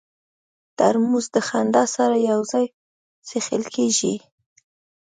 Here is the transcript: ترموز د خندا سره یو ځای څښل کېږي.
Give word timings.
ترموز 0.77 1.25
د 1.35 1.37
خندا 1.47 1.83
سره 1.95 2.15
یو 2.29 2.39
ځای 2.51 2.65
څښل 3.27 3.63
کېږي. 3.75 4.15